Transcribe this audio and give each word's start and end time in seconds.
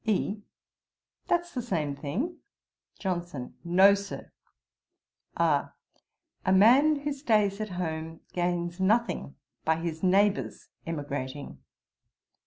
E. 0.03 0.41
'That's 1.27 1.53
the 1.53 1.61
same 1.61 1.95
thing.' 1.95 2.37
JOHNSON. 2.97 3.53
'No, 3.63 3.93
Sir.' 3.93 4.31
R. 5.37 5.75
'A 6.43 6.51
man 6.51 7.01
who 7.01 7.13
stays 7.13 7.61
at 7.61 7.69
home, 7.69 8.21
gains 8.33 8.79
nothing 8.79 9.35
by 9.63 9.75
his 9.75 10.01
neighbours 10.01 10.69
emigrating.' 10.87 11.59